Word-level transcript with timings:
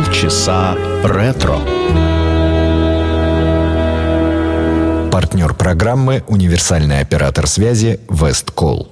Полчаса 0.00 0.78
ретро. 1.04 1.58
Партнер 5.12 5.52
программы 5.52 6.24
«Универсальный 6.26 7.00
оператор 7.00 7.46
связи 7.46 8.00
Весткол». 8.08 8.88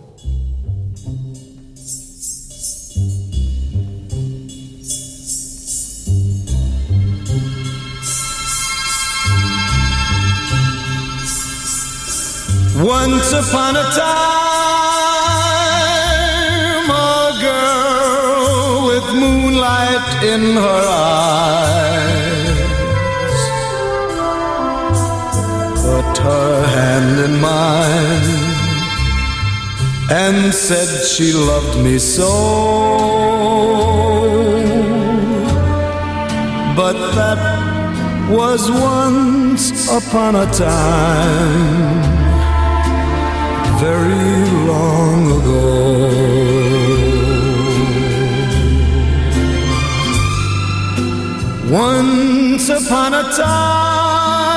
Once 12.77 13.33
upon 13.33 13.77
a 13.77 13.85
time, 13.97 14.38
in 20.25 20.55
her 20.55 20.85
eyes 20.89 22.29
put 25.83 26.19
her 26.19 26.67
hand 26.67 27.19
in 27.27 27.41
mine 27.41 28.49
and 30.11 30.55
said 30.55 30.89
she 31.07 31.33
loved 31.33 31.79
me 31.85 31.99
so. 31.99 32.33
But 36.77 36.97
that 37.19 37.41
was 38.31 38.71
once 38.71 39.89
upon 39.89 40.37
a 40.37 40.47
time 40.53 42.03
very 43.81 44.45
long 44.71 45.41
ago. 45.41 46.38
Once 51.71 52.69
upon 52.71 53.13
a 53.13 53.23
time, 53.37 54.57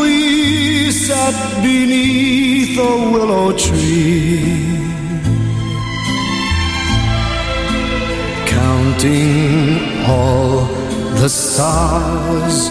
we 0.00 0.90
sat 0.90 1.62
beneath 1.62 2.78
a 2.78 3.10
willow 3.12 3.52
tree, 3.52 4.78
counting 8.46 10.04
all 10.06 10.64
the 11.20 11.28
stars 11.28 12.70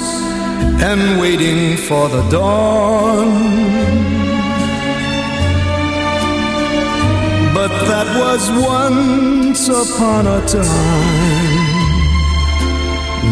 and 0.81 1.21
waiting 1.21 1.77
for 1.77 2.09
the 2.09 2.23
dawn 2.29 3.29
But 7.53 7.85
that 7.85 8.07
was 8.17 8.49
once 8.49 9.67
upon 9.67 10.25
a 10.25 10.41
time. 10.47 11.50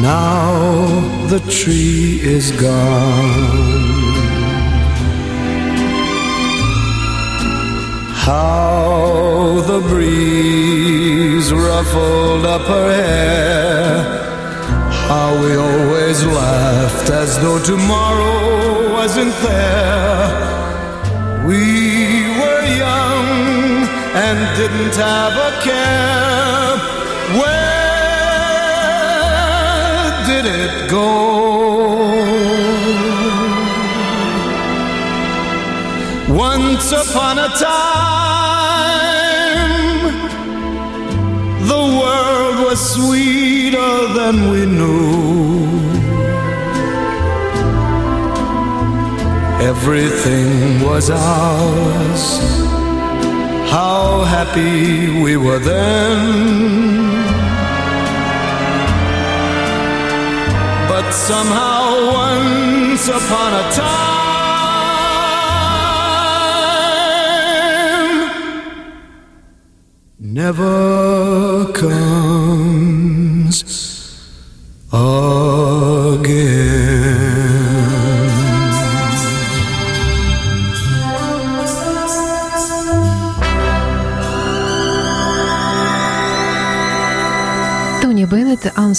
Now 0.02 1.28
the 1.28 1.40
tree 1.52 2.22
is 2.22 2.52
gone. 2.54 3.80
How 8.14 9.62
the 9.68 9.82
breeze 9.82 11.52
ruffled 11.52 12.46
up 12.46 12.62
her 12.62 12.90
hair. 13.04 14.20
How 15.10 15.30
we 15.44 15.56
always 15.58 16.24
laughed 16.26 17.10
as 17.10 17.38
though 17.42 17.62
tomorrow 17.62 18.94
wasn't 18.94 19.36
there. 19.44 20.28
We 21.46 22.24
were 22.40 22.66
young 22.88 23.28
and 24.16 24.38
didn't 24.56 24.96
have 24.96 25.34
a 25.34 25.52
care. 25.62 26.00
Did 30.42 30.56
it 30.56 30.90
go? 30.90 31.08
Once 36.34 36.92
upon 36.92 37.40
a 37.40 37.50
time, 37.60 38.80
the 41.72 41.84
world 42.00 42.58
was 42.68 42.80
sweeter 42.94 43.94
than 44.18 44.36
we 44.52 44.66
knew. 44.66 45.68
Everything 49.72 50.82
was 50.86 51.10
ours 51.10 52.24
how 53.70 54.24
happy 54.24 55.22
we 55.22 55.36
were 55.36 55.60
then. 55.60 57.09
Somehow, 61.14 62.12
once 62.14 63.08
upon 63.08 63.54
a 63.54 63.72
time, 63.72 64.20
never 70.20 71.66
comes 71.74 72.39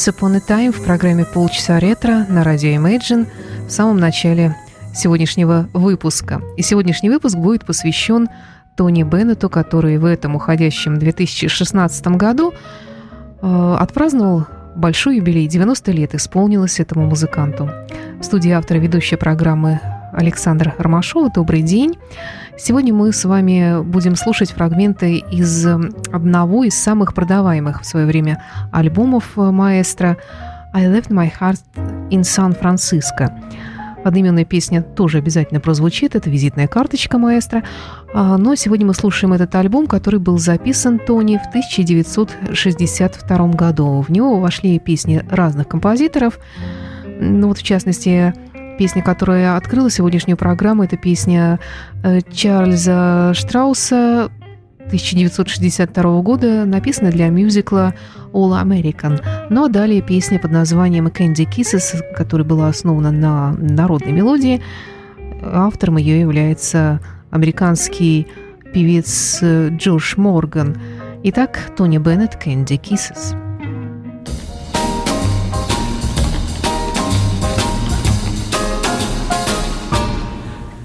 «Once 0.01 0.15
Upon 0.15 0.37
a 0.37 0.39
Time» 0.39 0.73
в 0.73 0.83
программе 0.83 1.27
«Полчаса 1.27 1.79
ретро» 1.79 2.25
на 2.27 2.43
радио 2.43 2.71
Imagine 2.71 3.27
в 3.67 3.71
самом 3.71 3.99
начале 3.99 4.57
сегодняшнего 4.95 5.69
выпуска. 5.75 6.41
И 6.57 6.63
сегодняшний 6.63 7.11
выпуск 7.11 7.37
будет 7.37 7.67
посвящен 7.67 8.31
Тони 8.77 9.03
Беннету, 9.03 9.51
который 9.51 9.99
в 9.99 10.07
этом 10.07 10.37
уходящем 10.37 10.99
2016 10.99 12.07
году 12.17 12.55
э, 13.43 13.77
отпраздновал 13.79 14.47
большой 14.75 15.17
юбилей. 15.17 15.47
90 15.47 15.93
лет 15.93 16.15
исполнилось 16.15 16.81
этому 16.81 17.05
музыканту. 17.05 17.69
В 18.19 18.23
студии 18.23 18.53
автора 18.53 18.79
ведущей 18.79 19.17
программы 19.17 19.81
Александр 20.15 20.75
Ромашова. 20.79 21.31
Добрый 21.31 21.61
день. 21.61 21.99
Сегодня 22.63 22.93
мы 22.93 23.11
с 23.11 23.25
вами 23.25 23.83
будем 23.83 24.17
слушать 24.17 24.51
фрагменты 24.51 25.17
из 25.17 25.65
одного 25.65 26.65
из 26.65 26.75
самых 26.75 27.15
продаваемых 27.15 27.81
в 27.81 27.87
свое 27.87 28.05
время 28.05 28.45
альбомов 28.71 29.31
маэстро 29.37 30.19
«I 30.75 30.85
left 30.85 31.09
my 31.09 31.33
heart 31.41 31.59
in 32.11 32.21
San 32.21 32.55
Francisco». 32.61 33.31
Одноименная 34.05 34.45
песня 34.45 34.83
тоже 34.83 35.17
обязательно 35.19 35.61
прозвучит, 35.61 36.15
это 36.15 36.29
визитная 36.29 36.69
карточка 36.69 37.17
маэстро. 37.17 37.65
А, 38.13 38.37
но 38.37 38.55
сегодня 38.57 38.85
мы 38.87 38.93
слушаем 38.93 39.33
этот 39.33 39.55
альбом, 39.55 39.87
который 39.87 40.21
был 40.21 40.37
записан 40.37 40.99
Тони 40.99 41.39
в 41.39 41.47
1962 41.49 43.49
году. 43.49 44.05
В 44.07 44.11
него 44.11 44.39
вошли 44.39 44.79
песни 44.79 45.25
разных 45.31 45.67
композиторов. 45.67 46.39
Ну 47.07 47.49
вот, 47.49 47.57
в 47.57 47.63
частности, 47.63 48.35
Песня, 48.81 49.03
которая 49.03 49.59
открыла 49.59 49.91
сегодняшнюю 49.91 50.39
программу, 50.39 50.85
это 50.85 50.97
песня 50.97 51.61
э, 52.03 52.21
Чарльза 52.33 53.33
Штрауса 53.35 54.31
1962 54.87 56.23
года, 56.23 56.65
написана 56.65 57.11
для 57.11 57.29
мюзикла 57.29 57.93
All 58.33 58.59
American. 58.59 59.23
Ну 59.51 59.67
а 59.67 59.69
далее 59.69 60.01
песня 60.01 60.39
под 60.39 60.53
названием 60.53 61.09
Candy 61.09 61.47
Kisses, 61.47 62.03
которая 62.17 62.49
была 62.49 62.69
основана 62.69 63.11
на 63.11 63.53
народной 63.53 64.13
мелодии. 64.13 64.63
Автором 65.43 65.99
ее 65.99 66.19
является 66.19 67.01
американский 67.31 68.29
певец 68.73 69.41
э, 69.43 69.69
Джош 69.77 70.17
Морган. 70.17 70.81
Итак, 71.23 71.71
Тони 71.77 71.99
Беннет 71.99 72.39
«Candy 72.43 72.81
Kisses». 72.81 73.50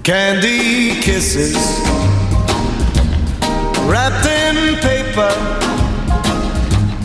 Candy 0.06 1.00
kisses 1.00 1.56
wrapped 3.90 4.24
in 4.24 4.76
paper 4.76 5.34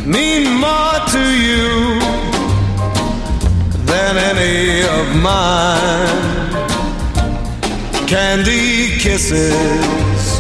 mean 0.05 0.43
more 0.59 0.99
to 1.09 1.23
you 1.47 1.99
than 3.89 4.17
any 4.17 4.83
of 4.83 5.15
mine. 5.19 6.51
Candy 8.07 8.99
kisses 8.99 10.39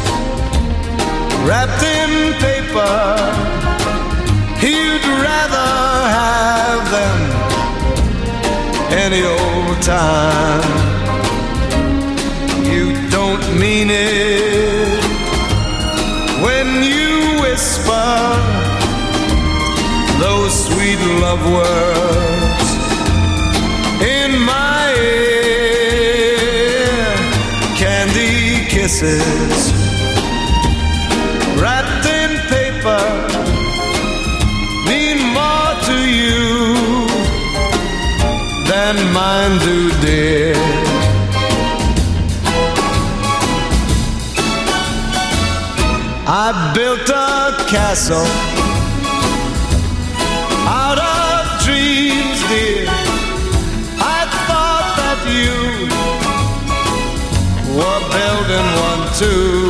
wrapped 1.43 1.81
in 1.81 2.33
paper, 2.45 3.17
you'd 4.61 5.05
rather 5.25 5.71
have 6.19 6.91
them 6.91 7.17
any 8.91 9.23
old 9.23 9.81
time 9.81 11.00
mean 13.61 13.89
it 13.91 15.03
when 16.45 16.67
you 16.81 17.39
whisper 17.43 18.17
those 20.19 20.53
sweet 20.65 21.01
love 21.23 21.43
words 21.57 22.67
in 24.17 24.31
my 24.53 24.81
ear, 24.97 25.85
candy 27.77 28.65
kisses 28.73 29.57
wrapped 31.61 32.05
in 32.19 32.31
paper 32.55 33.05
mean 34.89 35.19
more 35.37 35.71
to 35.89 35.97
you 36.19 36.41
than 38.71 38.95
mine 39.13 39.55
do, 39.59 39.77
dear. 40.01 40.40
I 46.33 46.71
built 46.73 47.09
a 47.09 47.51
castle 47.67 48.23
out 50.65 50.97
of 50.97 51.61
dreams, 51.65 52.39
dear. 52.47 52.87
I 53.99 54.23
thought 54.47 54.87
that 54.95 55.19
you 55.27 55.51
were 57.75 58.01
building 58.15 58.67
one 58.87 59.03
too. 59.19 59.67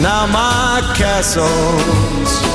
Now 0.00 0.24
my 0.24 0.80
castles 0.96 2.53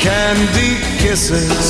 candy 0.04 0.72
kisses, 1.00 1.67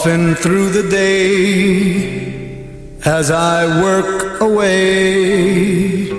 Often 0.00 0.36
through 0.36 0.68
the 0.70 0.88
day, 0.88 2.62
as 3.04 3.32
I 3.32 3.82
work 3.82 4.40
away, 4.40 6.12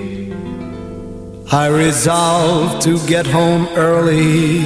I 1.49 1.67
resolve 1.67 2.81
to 2.81 2.99
get 3.07 3.25
home 3.25 3.69
early 3.77 4.59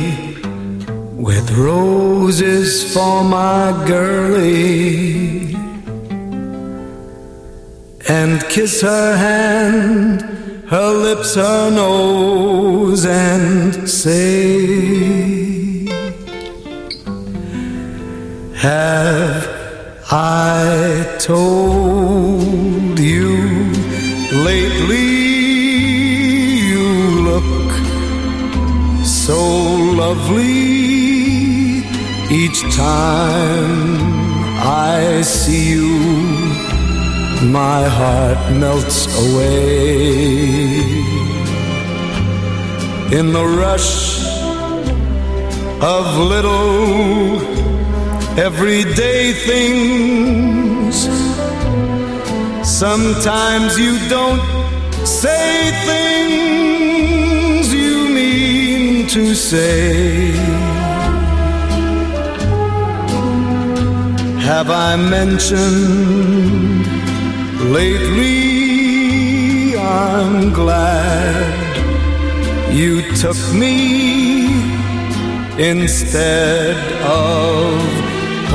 with 1.14 1.52
roses 1.52 2.92
for 2.92 3.24
my 3.24 3.86
girlie 3.86 5.54
and 8.10 8.44
kiss 8.50 8.82
her 8.82 9.16
hand, 9.16 10.24
her 10.72 10.92
lips, 10.92 11.36
her 11.36 11.70
nose, 11.70 13.06
and 13.06 13.88
say, 13.88 15.04
Have 18.64 19.03
I 20.16 21.18
told 21.18 23.00
you 23.00 23.34
lately 24.46 25.08
you 26.70 26.88
look 27.30 27.72
so 29.04 29.42
lovely 30.02 30.68
each 32.30 32.62
time 32.76 33.98
I 34.62 35.24
see 35.24 35.72
you? 35.72 35.98
My 37.50 37.88
heart 37.88 38.38
melts 38.60 39.08
away 39.18 40.78
in 43.18 43.34
the 43.34 43.46
rush 43.64 44.28
of 45.82 46.06
little 46.20 47.53
everyday 48.38 49.34
things. 49.34 51.08
Sometimes 52.68 53.78
you 53.78 54.00
don't 54.10 54.42
say 55.06 55.72
things 55.86 57.74
you 57.74 58.10
mean 58.10 59.08
to 59.08 59.36
say. 59.36 60.32
Have 64.42 64.70
I 64.72 64.96
mentioned 64.96 66.88
lately? 67.72 68.64
I'm 69.78 70.52
glad 70.54 71.64
you 72.74 73.02
took 73.16 73.38
me 73.54 74.46
instead 75.60 76.76
of 77.04 78.03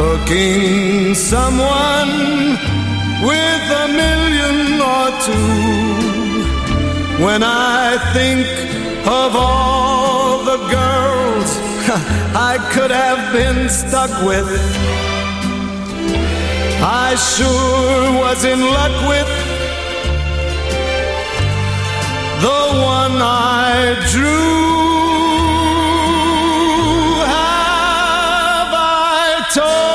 hooking 0.01 1.13
someone 1.13 2.13
with 3.31 3.65
a 3.83 3.87
million 4.03 4.79
or 4.95 5.07
two. 5.27 5.59
When 7.25 7.43
I 7.43 7.99
think 8.15 8.47
of 9.23 9.31
all 9.35 10.45
the 10.45 10.59
girls 10.77 11.51
I 12.51 12.55
could 12.73 12.93
have 12.93 13.33
been 13.33 13.69
stuck 13.69 14.13
with, 14.23 14.49
I 16.81 17.17
sure 17.35 18.13
was 18.23 18.45
in 18.45 18.61
luck 18.61 18.97
with 19.13 19.31
the 22.47 22.63
one 22.99 23.17
I 23.21 23.97
drew. 24.13 24.59
Have 27.35 28.73
I 28.73 29.51
told 29.53 29.88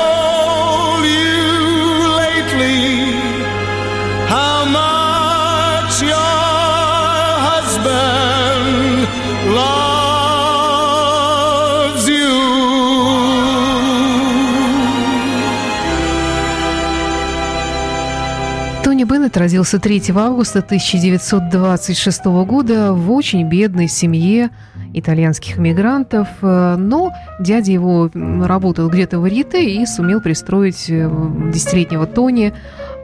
Беннет 19.34 19.36
родился 19.36 19.80
3 19.80 20.12
августа 20.14 20.60
1926 20.60 22.24
года 22.46 22.92
в 22.92 23.10
очень 23.10 23.48
бедной 23.48 23.88
семье 23.88 24.50
итальянских 24.92 25.58
мигрантов, 25.58 26.28
э, 26.40 26.76
но 26.78 27.10
дядя 27.40 27.72
его 27.72 28.10
работал 28.14 28.88
где-то 28.88 29.18
в 29.18 29.26
Рите 29.26 29.64
и 29.64 29.84
сумел 29.86 30.20
пристроить 30.20 30.88
э, 30.88 31.10
десятилетнего 31.52 32.06
Тони 32.06 32.52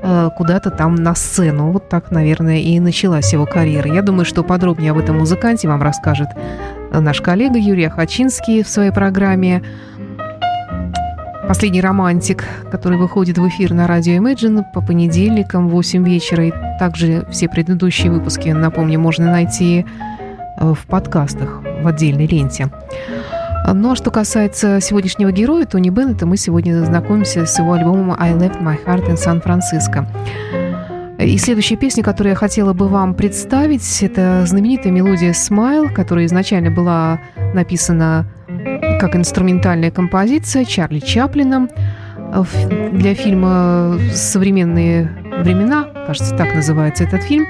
э, 0.02 0.28
куда-то 0.36 0.70
там 0.70 0.94
на 0.94 1.14
сцену. 1.16 1.72
Вот 1.72 1.88
так, 1.88 2.12
наверное, 2.12 2.58
и 2.58 2.78
началась 2.78 3.32
его 3.32 3.46
карьера. 3.46 3.92
Я 3.92 4.02
думаю, 4.02 4.24
что 4.24 4.44
подробнее 4.44 4.92
об 4.92 4.98
этом 4.98 5.18
музыканте 5.18 5.66
вам 5.66 5.82
расскажет 5.82 6.28
наш 6.92 7.20
коллега 7.20 7.58
Юрий 7.58 7.84
Ахачинский 7.84 8.62
в 8.62 8.68
своей 8.68 8.92
программе 8.92 9.62
«Последний 11.50 11.80
романтик», 11.80 12.44
который 12.70 12.96
выходит 12.96 13.36
в 13.36 13.48
эфир 13.48 13.74
на 13.74 13.88
радио 13.88 14.12
Imagine 14.22 14.62
по 14.72 14.80
понедельникам 14.80 15.66
в 15.66 15.72
8 15.72 16.06
вечера. 16.06 16.46
И 16.46 16.52
также 16.78 17.26
все 17.28 17.48
предыдущие 17.48 18.12
выпуски, 18.12 18.50
напомню, 18.50 19.00
можно 19.00 19.28
найти 19.32 19.84
э, 20.58 20.72
в 20.72 20.86
подкастах 20.86 21.60
в 21.82 21.88
отдельной 21.88 22.28
ленте. 22.28 22.68
Ну 23.66 23.90
а 23.90 23.96
что 23.96 24.12
касается 24.12 24.80
сегодняшнего 24.80 25.32
героя 25.32 25.66
Тони 25.66 25.90
Беннета, 25.90 26.24
мы 26.24 26.36
сегодня 26.36 26.84
знакомимся 26.84 27.46
с 27.46 27.58
его 27.58 27.72
альбомом 27.72 28.14
«I 28.16 28.32
Left 28.32 28.62
My 28.62 28.78
Heart 28.86 29.08
in 29.08 29.16
San 29.16 29.42
Francisco». 29.44 30.06
И 31.18 31.36
следующая 31.36 31.76
песня, 31.76 32.04
которую 32.04 32.30
я 32.30 32.36
хотела 32.36 32.74
бы 32.74 32.86
вам 32.86 33.14
представить, 33.14 34.04
это 34.04 34.44
знаменитая 34.46 34.92
мелодия 34.92 35.32
«Smile», 35.32 35.92
которая 35.92 36.26
изначально 36.26 36.70
была 36.70 37.18
написана 37.54 38.24
как 39.00 39.16
инструментальная 39.16 39.90
композиция 39.90 40.66
Чарли 40.66 40.98
Чаплином 40.98 41.70
для 42.92 43.14
фильма 43.14 43.98
«Современные 44.12 45.10
времена», 45.42 45.88
кажется, 46.06 46.36
так 46.36 46.54
называется 46.54 47.04
этот 47.04 47.22
фильм, 47.22 47.46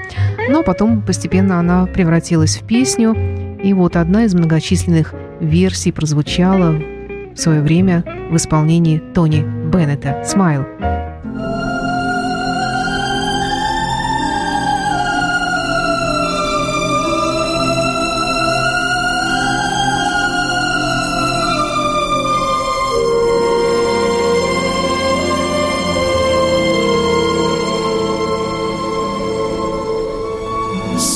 но 0.49 0.63
потом 0.63 1.01
постепенно 1.01 1.59
она 1.59 1.85
превратилась 1.87 2.55
в 2.55 2.65
песню, 2.65 3.13
и 3.61 3.73
вот 3.73 3.97
одна 3.97 4.23
из 4.23 4.33
многочисленных 4.33 5.13
версий 5.41 5.91
прозвучала 5.91 6.71
в 6.71 7.37
свое 7.37 7.61
время 7.61 8.05
в 8.29 8.35
исполнении 8.37 8.99
Тони 9.13 9.41
Беннета 9.41 10.23
«Смайл». 10.23 10.65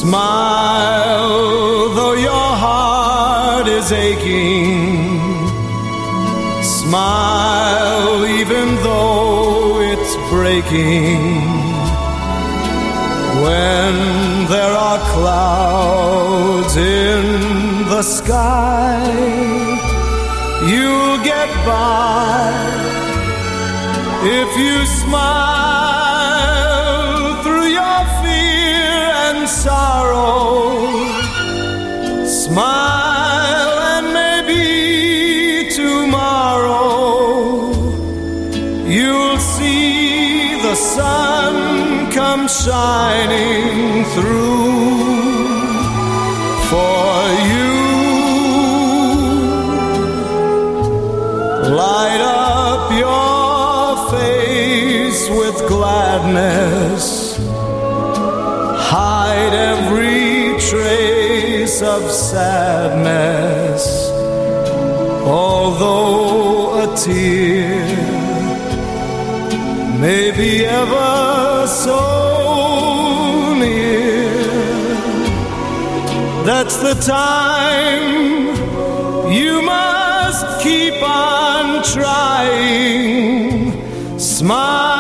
Smile, 0.06 1.90
though 1.96 2.14
your 2.14 2.50
heart 2.64 3.68
is 3.68 3.92
aching. 3.92 5.48
Smile, 6.62 8.24
even 8.24 8.76
though 8.86 9.82
it's 9.82 10.16
breaking. 10.30 11.42
When 13.46 13.96
there 14.54 14.76
are 14.88 15.00
clouds 15.16 16.78
in 16.78 17.90
the 17.90 18.04
sky, 18.04 19.10
you'll 20.70 21.18
get 21.32 21.50
by 21.66 22.54
if 24.22 24.56
you 24.56 24.86
smile 24.86 25.65
Smile 32.26 33.80
and 33.94 34.14
maybe 34.14 35.70
tomorrow 35.74 36.86
you'll 38.88 39.40
see 39.40 40.62
the 40.62 40.76
sun 40.76 42.12
come 42.12 42.48
shining 42.48 44.06
through 44.14 44.66
for 46.70 47.14
you. 47.52 47.74
Light 51.84 52.22
up 52.22 52.84
your 53.04 54.10
face 54.12 55.30
with 55.30 55.58
gladness. 55.68 57.15
Trace 61.66 61.82
of 61.82 62.12
sadness. 62.12 63.84
Although 65.26 66.84
a 66.84 66.96
tear 66.96 67.86
may 70.00 70.32
be 70.32 70.66
ever 70.66 71.66
so 71.68 73.56
near, 73.56 74.34
that's 76.46 76.78
the 76.78 76.94
time 77.02 78.14
you 79.32 79.62
must 79.64 80.62
keep 80.62 81.02
on 81.02 81.84
trying. 81.84 83.72
Smile, 84.20 84.95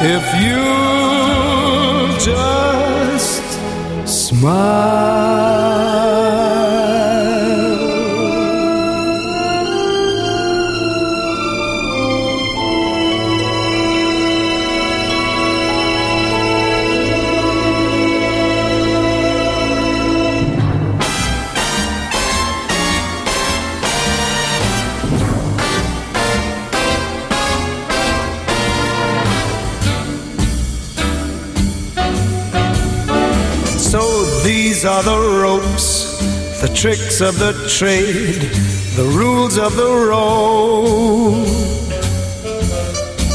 if 0.00 0.24
you 0.42 0.58
just 2.24 3.42
smile. 4.06 5.07
Tricks 36.80 37.20
of 37.20 37.36
the 37.40 37.52
trade, 37.68 38.42
the 38.94 39.02
rules 39.16 39.58
of 39.58 39.74
the 39.74 39.92
road. 40.12 41.44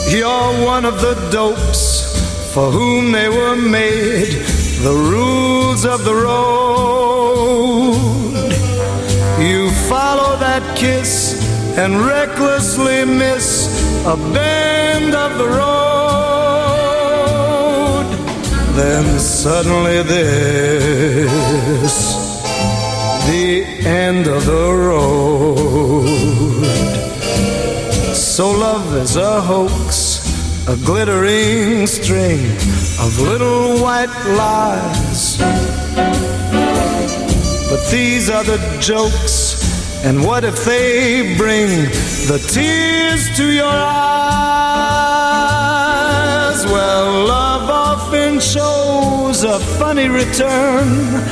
You're 0.09 0.65
one 0.65 0.85
of 0.85 1.01
the 1.01 1.15
dopes 1.29 2.53
for 2.53 2.71
whom 2.71 3.11
they 3.11 3.27
were 3.27 3.57
made, 3.57 4.45
the 4.81 4.93
rules 4.93 5.83
of 5.85 6.05
the 6.05 6.15
road. 6.15 6.53
You 9.41 9.71
follow 9.89 10.37
that 10.37 10.77
kiss 10.77 11.35
and 11.77 11.99
recklessly 11.99 13.03
miss 13.03 13.67
a 14.05 14.15
bend 14.31 15.13
of 15.13 15.37
the 15.37 15.49
road. 15.49 15.73
Then 18.77 19.19
suddenly 19.19 20.01
this, 20.03 21.03
the 23.25 23.63
end 23.85 24.27
of 24.27 24.45
the 24.45 24.73
road. 24.89 26.07
So 28.13 28.51
love 28.51 28.95
is 28.95 29.15
a 29.15 29.39
hoax, 29.41 30.67
a 30.67 30.75
glittering 30.75 31.87
string 31.87 32.57
of 32.99 33.19
little 33.19 33.79
white 33.81 34.13
lies. 34.37 35.37
But 37.69 37.81
these 37.89 38.29
are 38.29 38.43
the 38.43 38.59
jokes, 38.81 40.03
and 40.03 40.25
what 40.25 40.43
if 40.43 40.65
they 40.65 41.35
bring 41.37 41.89
the 42.27 42.39
tears 42.51 43.29
to 43.37 43.45
your 43.51 43.65
eyes? 43.65 44.13
Well, 46.65 47.25
love 47.25 47.69
often 47.69 48.39
shows 48.41 49.43
a 49.43 49.59
funny 49.79 50.09
return. 50.09 51.23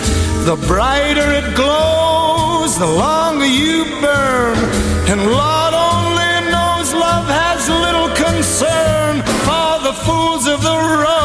The 0.44 0.56
brighter 0.68 1.32
it 1.32 1.56
glows, 1.56 2.78
the 2.78 2.88
longer 2.88 3.46
you 3.46 3.86
burn. 4.02 4.58
And 5.08 5.22
Lord 5.22 5.74
only 5.74 6.34
knows 6.52 6.94
love 6.94 7.28
has 7.30 7.70
little 7.70 8.10
concern 8.16 9.22
for 9.46 9.80
the 9.88 9.94
fools 9.94 10.48
of 10.48 10.64
the 10.64 10.78
road. 11.06 11.22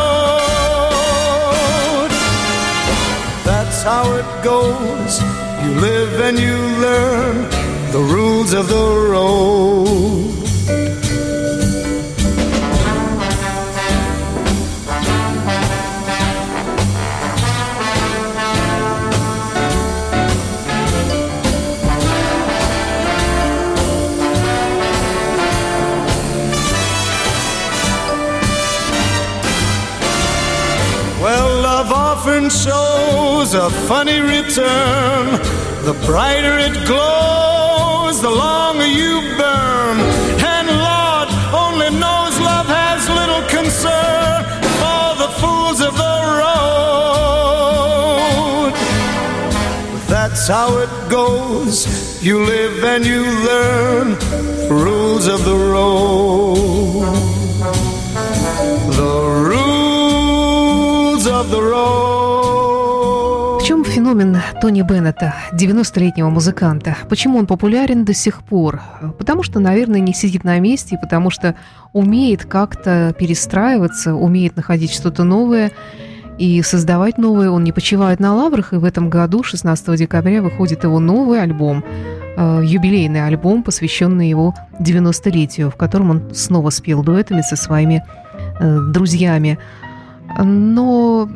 That's 3.45 3.83
how 3.83 4.05
it 4.21 4.29
goes. 4.45 5.21
You 5.65 5.81
live 5.81 6.21
and 6.21 6.39
you 6.39 6.57
learn 6.87 7.49
the 7.93 8.03
rules 8.15 8.53
of 8.53 8.69
the 8.69 8.87
road. 9.13 10.37
Shows 32.51 33.55
a 33.55 33.71
funny 33.89 34.21
return. 34.21 35.41
The 35.85 35.95
brighter 36.05 36.59
it 36.59 36.75
glows, 36.87 38.21
the 38.21 38.31
longer 38.31 38.87
you 38.87 39.21
burn. 39.37 39.99
And 40.55 40.69
Lord 40.69 41.29
only 41.63 41.91
knows 41.91 42.39
love 42.39 42.67
has 42.67 43.09
little 43.09 43.43
concern 43.49 44.45
for 44.81 45.15
the 45.23 45.29
fools 45.41 45.81
of 45.81 45.97
the 45.97 46.17
road. 46.41 46.67
That's 50.09 50.47
how 50.49 50.79
it 50.79 50.91
goes. 51.11 51.87
You 52.23 52.45
live 52.45 52.85
and 52.85 53.05
you 53.05 53.23
learn 53.23 54.17
rules 54.69 55.27
of 55.27 55.45
the 55.45 55.57
road. 55.57 57.03
The 59.03 59.17
rules 59.51 61.27
of 61.27 61.51
the 61.51 61.63
road. 61.63 62.16
Феномен 64.07 64.37
Тони 64.61 64.83
Беннета, 64.83 65.35
90-летнего 65.53 66.31
музыканта? 66.31 66.97
Почему 67.09 67.39
он 67.39 67.47
популярен 67.49 68.05
до 68.05 68.15
сих 68.15 68.45
пор? 68.45 68.81
Потому 69.19 69.43
что, 69.43 69.59
наверное, 69.59 69.99
не 69.99 70.15
сидит 70.15 70.45
на 70.45 70.61
месте, 70.61 70.97
потому 70.97 71.29
что 71.29 71.57
умеет 71.93 72.45
как-то 72.45 73.13
перестраиваться, 73.19 74.15
умеет 74.15 74.55
находить 74.55 74.93
что-то 74.93 75.25
новое 75.25 75.73
и 76.39 76.63
создавать 76.63 77.19
новое. 77.19 77.51
Он 77.51 77.65
не 77.65 77.73
почивает 77.73 78.21
на 78.21 78.33
лаврах, 78.33 78.73
и 78.73 78.77
в 78.77 78.85
этом 78.85 79.11
году, 79.11 79.43
16 79.43 79.99
декабря, 79.99 80.41
выходит 80.41 80.85
его 80.85 81.01
новый 81.01 81.43
альбом– 81.43 81.83
Э, 82.39 82.61
юбилейный 82.63 83.27
альбом, 83.27 83.63
посвященный 83.63 84.29
его 84.29 84.55
90-летию, 84.79 85.71
в 85.71 85.77
котором 85.77 86.11
он 86.11 86.35
снова 86.35 86.69
спел 86.69 87.03
дуэтами 87.03 87.41
со 87.41 87.57
своими 87.57 88.05
э, 88.61 88.79
друзьями. 88.93 89.59
Но 90.39 91.31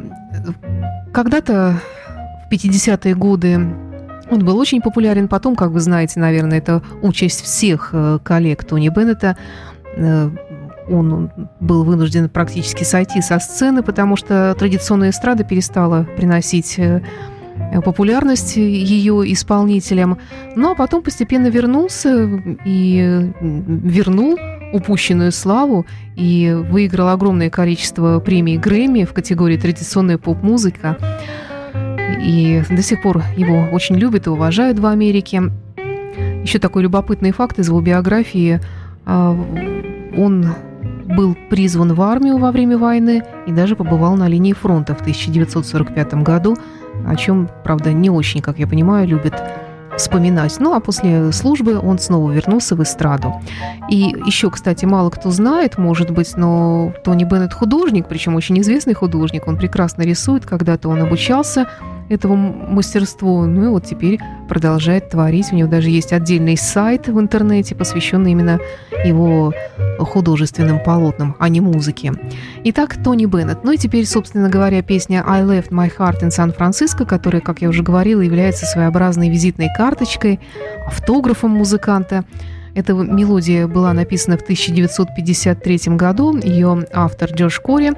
когда-то 1.14 1.80
в 2.50 2.52
50-е 2.52 3.14
годы 3.14 3.54
он 4.30 4.44
был 4.44 4.58
очень 4.58 4.80
популярен. 4.80 5.28
Потом, 5.28 5.54
как 5.54 5.70
вы 5.70 5.80
знаете, 5.80 6.18
наверное, 6.18 6.58
это 6.58 6.82
участь 7.02 7.42
всех 7.42 7.90
э, 7.92 8.18
коллег 8.22 8.64
Тони 8.64 8.88
Беннета. 8.88 9.36
Он 10.88 11.30
был 11.60 11.84
вынужден 11.84 12.28
практически 12.28 12.82
сойти 12.82 13.20
со 13.22 13.38
сцены, 13.38 13.82
потому 13.82 14.16
что 14.16 14.56
традиционная 14.58 15.10
эстрада 15.10 15.44
перестала 15.44 16.04
приносить 16.16 16.80
популярность 17.84 18.56
ее 18.56 19.32
исполнителям. 19.32 20.18
Ну 20.56 20.72
а 20.72 20.74
потом 20.74 21.02
постепенно 21.02 21.46
вернулся 21.46 22.28
и 22.64 23.32
вернул 23.40 24.38
упущенную 24.72 25.32
славу 25.32 25.86
и 26.16 26.56
выиграл 26.56 27.08
огромное 27.08 27.50
количество 27.50 28.18
премий 28.20 28.56
Грэмми 28.56 29.04
в 29.04 29.12
категории 29.12 29.56
традиционная 29.56 30.18
поп-музыка. 30.18 30.96
И 32.20 32.62
до 32.68 32.82
сих 32.82 33.02
пор 33.02 33.22
его 33.36 33.68
очень 33.72 33.96
любят 33.96 34.26
и 34.26 34.30
уважают 34.30 34.78
в 34.78 34.86
Америке. 34.86 35.42
Еще 36.42 36.58
такой 36.58 36.82
любопытный 36.82 37.32
факт 37.32 37.58
из 37.58 37.68
его 37.68 37.80
биографии. 37.80 38.60
А, 39.06 39.36
он 40.16 40.54
был 41.06 41.36
призван 41.50 41.94
в 41.94 42.02
армию 42.02 42.38
во 42.38 42.52
время 42.52 42.78
войны 42.78 43.22
и 43.46 43.52
даже 43.52 43.76
побывал 43.76 44.16
на 44.16 44.28
линии 44.28 44.52
фронта 44.52 44.94
в 44.94 45.00
1945 45.00 46.14
году– 46.14 46.56
о 47.06 47.16
чем, 47.16 47.48
правда, 47.64 47.92
не 47.92 48.10
очень, 48.10 48.40
как 48.40 48.58
я 48.58 48.66
понимаю, 48.66 49.06
любит 49.06 49.34
вспоминать. 49.96 50.56
Ну, 50.60 50.74
а 50.74 50.80
после 50.80 51.32
службы 51.32 51.78
он 51.78 51.98
снова 51.98 52.30
вернулся 52.30 52.74
в 52.74 52.82
эстраду. 52.82 53.34
И 53.90 54.16
еще, 54.24 54.50
кстати, 54.50 54.84
мало 54.84 55.10
кто 55.10 55.30
знает, 55.30 55.78
может 55.78 56.10
быть, 56.10 56.36
но 56.36 56.92
Тони 57.04 57.24
Беннет 57.24 57.52
художник, 57.52 58.06
причем 58.08 58.34
очень 58.34 58.58
известный 58.60 58.94
художник, 58.94 59.46
он 59.46 59.56
прекрасно 59.56 60.02
рисует, 60.02 60.46
когда-то 60.46 60.88
он 60.88 61.02
обучался 61.02 61.68
этому 62.10 62.52
мастерству. 62.68 63.46
Ну 63.46 63.66
и 63.66 63.68
вот 63.68 63.84
теперь 63.86 64.18
продолжает 64.48 65.10
творить. 65.10 65.52
У 65.52 65.54
него 65.54 65.68
даже 65.68 65.88
есть 65.90 66.12
отдельный 66.12 66.56
сайт 66.56 67.06
в 67.06 67.18
интернете, 67.18 67.76
посвященный 67.76 68.32
именно 68.32 68.58
его 69.04 69.54
художественным 69.98 70.82
полотнам, 70.82 71.36
а 71.38 71.48
не 71.48 71.60
музыке. 71.60 72.12
Итак, 72.64 72.96
Тони 73.02 73.26
Беннет. 73.26 73.62
Ну 73.62 73.72
и 73.72 73.76
теперь, 73.76 74.06
собственно 74.06 74.48
говоря, 74.48 74.82
песня 74.82 75.24
«I 75.26 75.42
left 75.42 75.70
my 75.70 75.90
heart 75.96 76.22
in 76.22 76.30
San 76.30 76.56
Francisco», 76.56 77.06
которая, 77.06 77.40
как 77.40 77.62
я 77.62 77.68
уже 77.68 77.82
говорила, 77.82 78.20
является 78.20 78.66
своеобразной 78.66 79.30
визитной 79.30 79.68
карточкой, 79.76 80.40
автографом 80.86 81.52
музыканта. 81.52 82.24
Эта 82.74 82.92
мелодия 82.92 83.68
была 83.68 83.92
написана 83.92 84.36
в 84.36 84.42
1953 84.42 85.96
году. 85.96 86.36
Ее 86.36 86.86
автор 86.92 87.30
Джош 87.32 87.60
Кори 87.60 87.92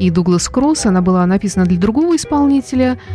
и 0.00 0.10
Дуглас 0.10 0.48
Кросс. 0.48 0.86
Она 0.86 1.00
была 1.00 1.24
написана 1.26 1.64
для 1.64 1.78
другого 1.78 2.16
исполнителя– 2.16 2.98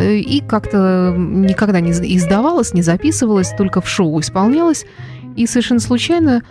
и 0.00 0.42
как-то 0.46 1.14
никогда 1.16 1.80
не 1.80 1.90
издавалась, 1.90 2.72
не 2.72 2.82
записывалась, 2.82 3.52
только 3.56 3.80
в 3.80 3.88
шоу 3.88 4.20
исполнялась. 4.20 4.86
И 5.36 5.46
совершенно 5.46 5.80
случайно 5.80 6.42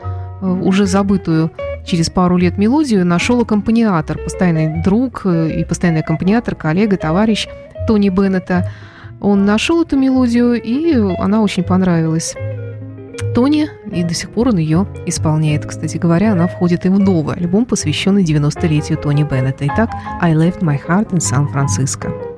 э, 0.42 0.46
уже 0.46 0.86
забытую 0.86 1.52
через 1.86 2.10
пару 2.10 2.38
лет 2.38 2.58
мелодию 2.58 3.06
нашел 3.06 3.42
аккомпаниатор, 3.42 4.18
постоянный 4.18 4.82
друг 4.84 5.22
э, 5.26 5.60
и 5.60 5.66
постоянный 5.66 6.02
аккомпаниатор, 6.02 6.56
коллега, 6.56 6.98
товарищ 6.98 7.48
Тони 7.88 8.10
Беннета. 8.10 8.70
Он 9.20 9.46
нашел 9.46 9.84
эту 9.84 9.98
мелодию, 9.98 10.62
и 10.62 10.94
она 11.20 11.42
очень 11.42 11.64
понравилась. 11.64 12.36
Тони, 13.36 13.70
и 13.92 14.04
до 14.04 14.14
сих 14.14 14.32
пор 14.32 14.50
он 14.50 14.58
ее 14.58 14.88
исполняет. 15.06 15.66
Кстати 15.66 15.98
говоря, 15.98 16.34
она 16.34 16.48
входит 16.48 16.86
и 16.86 16.90
в 16.90 17.00
новый 17.00 17.36
альбом, 17.36 17.66
посвященный 17.66 18.24
90-летию 18.24 18.98
Тони 18.98 19.24
Беннета. 19.24 19.66
Итак, 19.68 19.92
«I 20.22 20.34
left 20.34 20.62
my 20.62 20.80
heart 20.88 21.12
in 21.12 21.20
San 21.20 21.48
Francisco». 21.52 22.31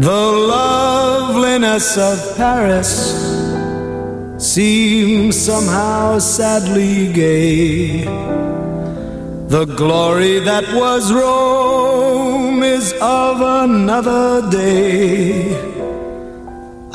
The 0.00 0.10
loveliness 0.10 1.98
of 1.98 2.34
Paris 2.38 2.88
seems 4.38 5.38
somehow 5.38 6.18
sadly 6.18 7.12
gay. 7.12 8.04
The 9.48 9.66
glory 9.76 10.38
that 10.38 10.64
was 10.72 11.12
Rome 11.12 12.62
is 12.62 12.94
of 13.02 13.42
another 13.42 14.50
day. 14.50 15.52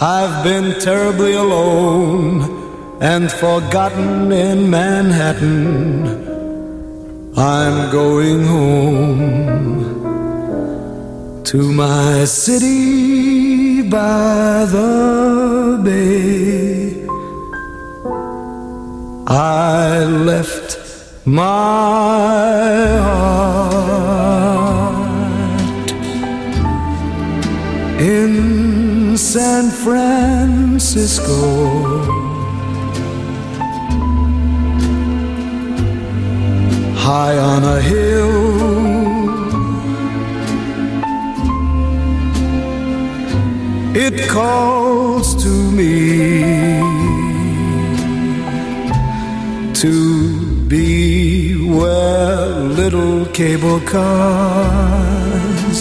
I've 0.01 0.43
been 0.43 0.79
terribly 0.79 1.33
alone 1.33 2.97
and 3.03 3.31
forgotten 3.31 4.31
in 4.31 4.67
Manhattan. 4.67 6.25
I'm 7.37 7.91
going 7.91 8.45
home 8.45 10.04
to 11.45 11.71
my 11.71 12.25
city 12.25 13.83
by 13.83 14.65
the 14.65 15.79
bay. 15.83 17.05
I 19.27 20.03
left 20.05 20.79
my 21.23 22.97
heart 22.97 23.51
in 28.01 29.15
San 29.15 29.69
Francisco. 29.69 31.35
Cable 53.35 53.81
cars 53.81 55.79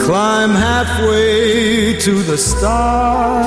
climb 0.00 0.52
halfway 0.68 1.94
to 1.98 2.22
the 2.22 2.38
stars. 2.38 3.40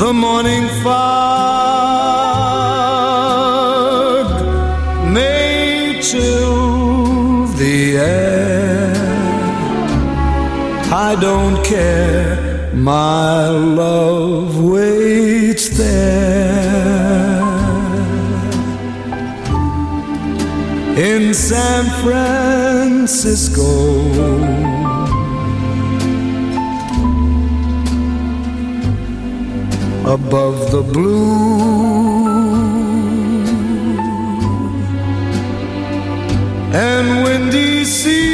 The 0.00 0.12
morning 0.14 0.68
fog 0.82 1.04
may 5.12 6.00
chill 6.00 7.46
the 7.60 7.98
air. 7.98 8.94
I 11.08 11.14
don't 11.20 11.62
care, 11.62 12.72
my 12.72 13.48
love 13.48 14.23
in 20.96 21.34
San 21.34 21.84
Francisco. 22.02 23.64
Above 30.06 30.70
the 30.70 30.82
blue 30.82 31.94
and 36.72 37.24
windy 37.24 37.84
sea. 37.84 38.33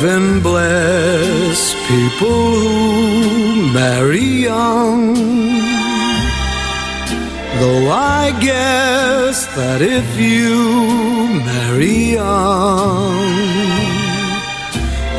Heaven 0.00 0.40
bless 0.40 1.74
people 1.88 2.54
who 2.54 3.72
marry 3.72 4.30
young. 4.46 5.14
Though 7.58 7.90
I 7.90 8.30
guess 8.40 9.46
that 9.56 9.82
if 9.82 10.16
you 10.16 11.42
marry 11.44 12.14
young, 12.14 13.18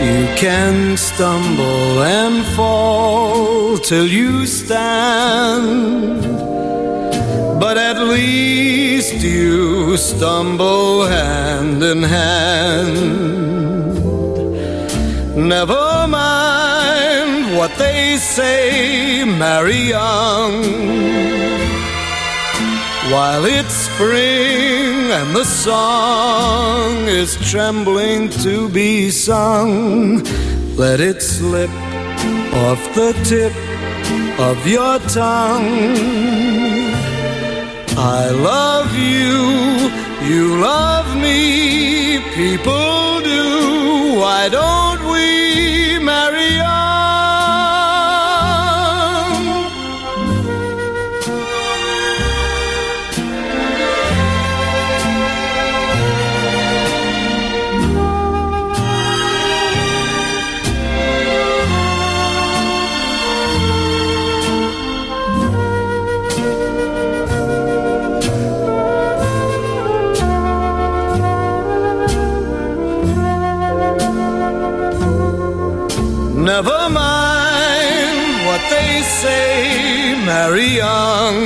you 0.07 0.23
can 0.37 0.95
stumble 0.95 2.01
and 2.01 2.45
fall 2.55 3.77
till 3.79 4.07
you 4.07 4.45
stand. 4.45 6.21
But 7.59 7.77
at 7.77 7.99
least 7.99 9.15
you 9.15 9.97
stumble 9.97 11.05
hand 11.05 11.83
in 11.83 12.01
hand. 12.01 13.48
Never 15.49 16.05
mind 16.07 17.57
what 17.57 17.75
they 17.79 18.17
say, 18.17 19.25
marry 19.25 19.81
young. 19.97 20.61
While 23.11 23.45
it's 23.45 23.73
spring 23.73 25.09
and 25.09 25.35
the 25.35 25.43
song 25.43 27.07
is 27.07 27.35
trembling 27.49 28.29
to 28.43 28.69
be 28.69 29.09
sung, 29.09 30.23
let 30.75 30.99
it 30.99 31.19
slip 31.23 31.71
off 32.65 32.81
the 32.93 33.13
tip 33.23 33.55
of 34.39 34.67
your 34.67 34.99
tongue. 35.09 35.97
I 37.97 38.29
love 38.29 38.95
you, 38.95 40.29
you 40.29 40.61
love 40.61 41.07
me, 41.17 42.19
people 42.35 43.21
do. 43.21 43.78
Why 44.19 44.49
don't 44.49 45.09
we 45.09 45.97
marry? 46.03 46.88
Marry 80.29 80.69
young. 80.85 81.37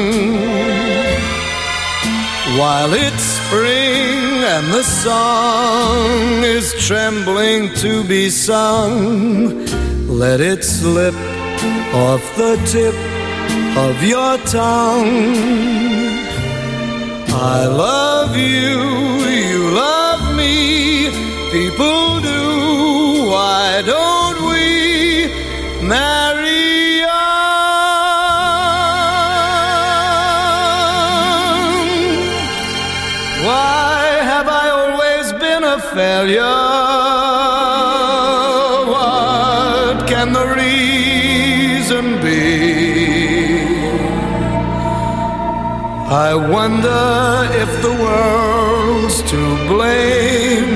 While 2.60 2.94
it's 3.06 3.26
spring 3.40 4.44
and 4.54 4.66
the 4.78 4.84
song 4.84 6.44
is 6.58 6.68
trembling 6.88 7.74
to 7.84 8.04
be 8.04 8.30
sung, 8.30 9.66
let 10.24 10.42
it 10.42 10.66
slip 10.66 11.16
off 12.08 12.24
the 12.36 12.56
tip 12.74 12.98
of 13.86 13.96
your 14.04 14.34
tongue. 14.60 15.16
I 17.56 17.60
love 17.88 18.36
you, 18.36 18.80
I 46.14 46.36
wonder 46.36 47.50
if 47.64 47.82
the 47.82 47.92
world's 48.04 49.24
to 49.32 49.42
blame. 49.68 50.76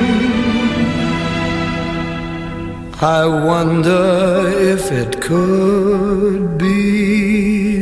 I 2.99 3.23
wonder 3.27 4.51
if 4.73 4.91
it 4.91 5.21
could 5.21 6.57
be 6.57 7.76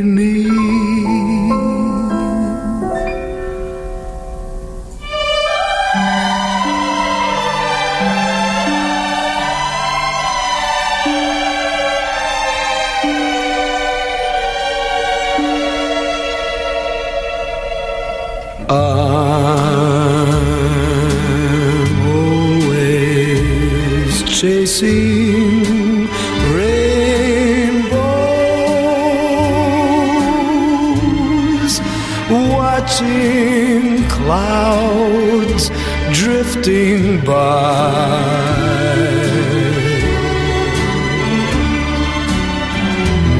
drifting 36.66 37.24
by. 37.24 38.26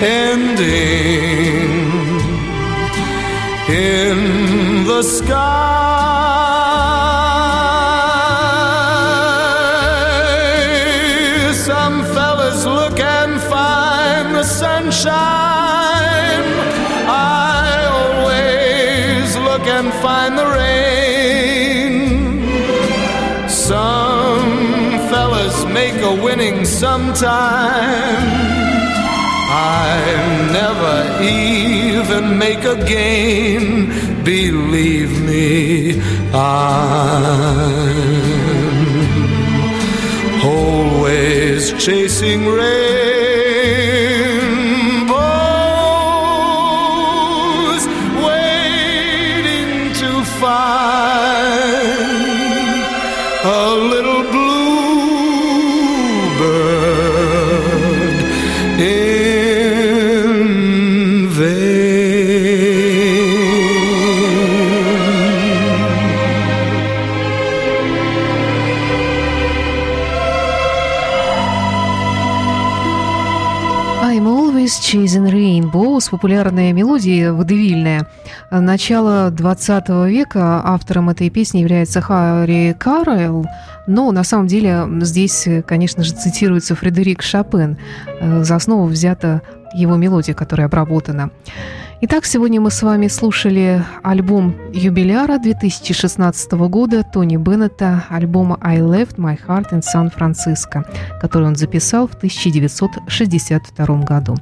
ending 0.00 1.68
in 3.68 4.86
the 4.86 5.02
sky. 5.02 5.73
Even 32.14 32.38
make 32.38 32.64
a 32.64 32.76
gain. 32.84 33.88
Believe 34.24 35.20
me, 35.22 36.00
I'm 36.32 37.64
always 40.44 41.72
chasing 41.72 42.46
rainbows, 42.46 42.64
waiting 48.28 49.92
to 49.94 50.24
find 50.40 50.74
rainbows. 75.94 76.10
Популярная 76.10 76.72
мелодия, 76.72 77.32
водевильная. 77.32 78.06
Начало 78.50 79.30
20 79.30 79.88
века 80.08 80.60
автором 80.64 81.10
этой 81.10 81.30
песни 81.30 81.60
является 81.60 82.00
Харри 82.00 82.76
Каррелл, 82.78 83.46
но 83.86 84.10
на 84.12 84.24
самом 84.24 84.46
деле 84.46 84.86
здесь, 85.00 85.48
конечно 85.66 86.02
же, 86.02 86.12
цитируется 86.12 86.74
Фредерик 86.74 87.22
Шопен. 87.22 87.76
Э, 88.20 88.44
За 88.44 88.56
основу 88.56 88.86
взята 88.86 89.42
его 89.74 89.96
мелодия, 89.96 90.34
которая 90.34 90.66
обработана. 90.68 91.30
Итак, 92.00 92.26
сегодня 92.26 92.60
мы 92.60 92.70
с 92.70 92.82
вами 92.82 93.08
слушали 93.08 93.82
альбом 94.02 94.54
юбиляра 94.72 95.38
2016 95.38 96.52
года 96.52 97.02
Тони 97.02 97.36
Беннета, 97.36 98.04
альбома 98.10 98.58
«I 98.60 98.78
left 98.80 99.16
my 99.16 99.38
heart 99.46 99.70
in 99.72 99.80
San 99.80 100.12
Francisco», 100.14 100.84
который 101.20 101.46
он 101.48 101.56
записал 101.56 102.06
в 102.06 102.14
1962 102.14 103.86
году. 104.02 104.36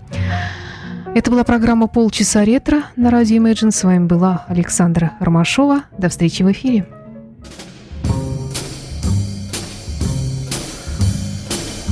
Это 1.14 1.30
была 1.30 1.44
программа 1.44 1.88
«Полчаса 1.88 2.42
ретро» 2.42 2.84
на 2.96 3.10
радио 3.10 3.36
Imagine. 3.36 3.70
С 3.70 3.84
вами 3.84 4.06
была 4.06 4.46
Александра 4.48 5.12
Ромашова. 5.20 5.84
До 5.98 6.08
встречи 6.08 6.42
в 6.42 6.50
эфире. 6.52 6.86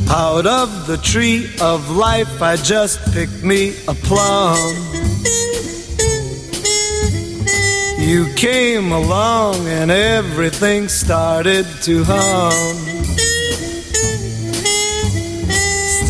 Out 0.08 0.46
of 0.46 0.70
the 0.88 0.96
tree 1.02 1.44
of 1.60 1.82
life, 1.90 2.40
I 2.40 2.56
just 2.56 2.98
picked 3.12 3.44
me 3.44 3.74
a 3.86 3.94
plum. 3.94 4.56
You 7.98 8.24
came 8.36 8.90
along 8.90 9.56
and 9.68 9.90
everything 9.90 10.88
started 10.88 11.66
to 11.82 12.04
hum. 12.04 12.89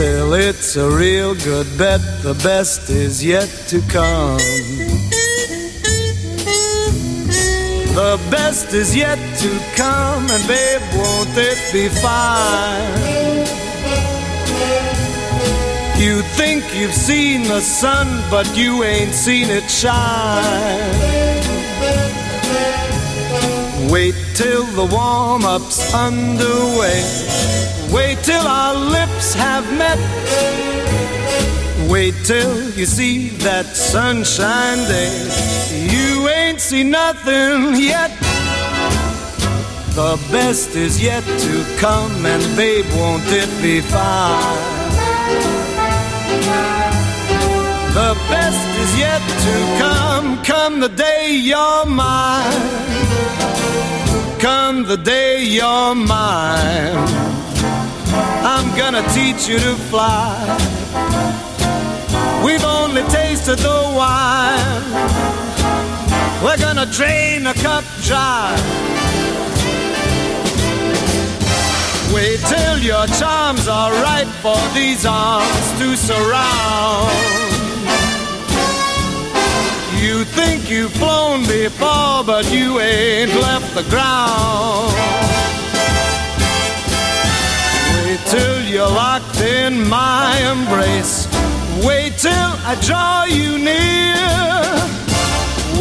Still, 0.01 0.33
it's 0.33 0.77
a 0.77 0.89
real 0.89 1.35
good 1.35 1.67
bet, 1.77 2.01
the 2.23 2.33
best 2.43 2.89
is 2.89 3.23
yet 3.23 3.51
to 3.69 3.83
come. 3.83 4.39
The 7.95 8.19
best 8.31 8.73
is 8.73 8.97
yet 8.97 9.19
to 9.41 9.51
come, 9.77 10.27
and 10.31 10.49
babe, 10.49 10.81
won't 10.97 11.37
it 11.37 11.59
be 11.71 11.91
fine? 12.01 12.97
You 16.01 16.23
think 16.39 16.65
you've 16.75 16.95
seen 16.95 17.43
the 17.43 17.61
sun, 17.61 18.25
but 18.31 18.57
you 18.57 18.83
ain't 18.83 19.13
seen 19.13 19.51
it 19.51 19.71
shine. 19.71 21.11
Wait 23.91 24.15
till 24.33 24.65
the 24.65 24.87
warm 24.87 25.45
up's 25.45 25.93
underway. 25.93 27.05
Wait 27.93 28.17
till 28.23 28.40
Wait 31.89 32.15
till 32.25 32.71
you 32.79 32.87
see 32.87 33.31
that 33.45 33.67
sunshine 33.67 34.79
day. 34.89 35.29
You 35.91 36.29
ain't 36.29 36.61
seen 36.61 36.91
nothing 36.91 37.75
yet. 37.75 38.11
The 39.95 40.17
best 40.31 40.77
is 40.77 41.03
yet 41.03 41.25
to 41.25 41.65
come, 41.79 42.25
and 42.25 42.43
babe, 42.57 42.87
won't 42.97 43.27
it 43.27 43.51
be 43.61 43.81
fine? 43.81 44.81
The 47.93 48.15
best 48.31 48.65
is 48.79 48.99
yet 48.99 49.23
to 49.47 49.55
come, 49.83 50.43
come 50.45 50.79
the 50.79 50.89
day 50.89 51.35
you're 51.35 51.87
mine. 51.87 52.53
Come 54.39 54.85
the 54.85 54.97
day 54.97 55.43
you're 55.43 55.95
mine. 55.97 57.30
I'm 58.13 58.77
gonna 58.77 59.07
teach 59.11 59.49
you 59.49 59.59
to 59.59 59.75
fly. 59.91 60.37
We've 62.45 62.65
only 62.65 63.03
tasted 63.05 63.59
the 63.59 63.81
wine. 63.97 64.85
We're 66.43 66.59
gonna 66.59 66.87
drain 66.87 67.45
the 67.45 67.55
cup 67.55 67.85
dry. 68.03 68.57
Wait 72.15 72.41
till 72.41 72.79
your 72.79 73.07
charms 73.19 73.69
are 73.69 73.93
right 74.03 74.27
for 74.43 74.59
these 74.75 75.07
arms 75.07 75.67
to 75.79 75.97
surround. 75.97 77.11
You 80.01 80.25
think 80.25 80.71
you've 80.71 80.93
flown 80.93 81.43
before, 81.43 82.25
but 82.25 82.51
you 82.51 82.81
ain't 82.81 83.35
left 83.35 83.75
the 83.75 83.83
ground. 83.91 84.91
Till 88.31 88.63
you're 88.63 88.87
locked 88.87 89.41
in 89.41 89.89
my 89.89 90.39
embrace. 90.53 91.27
Wait 91.85 92.13
till 92.17 92.53
I 92.71 92.77
draw 92.81 93.25
you 93.25 93.59
near. 93.59 94.31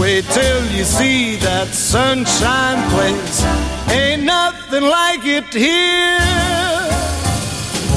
Wait 0.01 0.25
till 0.25 0.65
you 0.75 0.83
see 0.83 1.35
that 1.35 1.67
sunshine 1.67 2.81
place. 2.89 3.45
Ain't 3.91 4.23
nothing 4.23 4.81
like 4.81 5.23
it 5.25 5.53
here. 5.53 6.19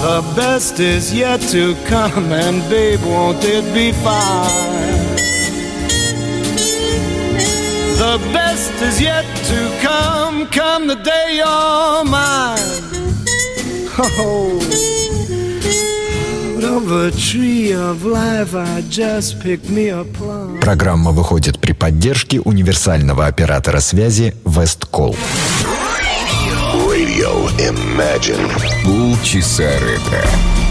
The 0.02 0.20
best 0.36 0.80
is 0.80 1.14
yet 1.14 1.40
to 1.52 1.74
come, 1.86 2.30
and 2.30 2.60
babe, 2.68 3.00
won't 3.04 3.42
it 3.44 3.64
be 3.72 3.92
fine? 3.92 5.06
The 7.96 8.18
best 8.34 8.72
is 8.82 9.00
yet 9.00 9.24
to 9.46 9.78
come, 9.80 10.46
come 10.48 10.88
the 10.88 10.96
day 10.96 11.36
you're 11.36 12.04
mine. 12.04 13.01
Ho-ho. 13.96 14.62
Программа 20.61 21.11
выходит 21.11 21.59
при 21.59 21.72
поддержке 21.72 22.40
универсального 22.40 23.26
оператора 23.26 23.81
связи 23.81 24.35
Весткол. 24.44 25.16
Radio 26.72 27.50
Imagine. 27.59 28.48
Полчаса 28.85 29.78
ретро. 29.81 30.62